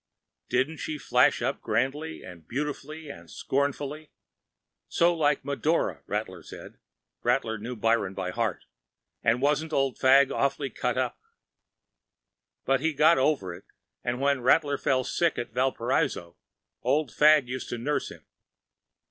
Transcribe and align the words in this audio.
Didn’t 0.49 0.77
she 0.79 0.97
flash 0.97 1.43
up 1.43 1.61
grandly, 1.61 2.23
and 2.23 2.47
beautifully, 2.47 3.09
and 3.11 3.29
scornfully? 3.29 4.09
So 4.87 5.15
like 5.15 5.43
‚ÄúMedora,‚ÄĚ 5.43 6.01
Rattler 6.07 6.41
said,‚ÄĒRattler 6.41 7.61
knew 7.61 7.75
Byron 7.75 8.15
by 8.15 8.31
heart,‚ÄĒand 8.31 9.41
wasn’t 9.41 9.71
Old 9.73 9.99
Fagg 9.99 10.31
awfully 10.31 10.71
cut 10.71 10.97
up? 10.97 11.19
But 12.65 12.79
he 12.79 12.93
got 12.93 13.19
over 13.19 13.53
it, 13.53 13.65
and 14.03 14.19
when 14.19 14.41
Rattler 14.41 14.79
fell 14.79 15.03
sick 15.03 15.37
at 15.37 15.53
Valparaiso, 15.53 16.35
Old 16.81 17.13
Fagg 17.13 17.47
used 17.47 17.69
to 17.69 17.77
nurse 17.77 18.09
him. 18.09 18.25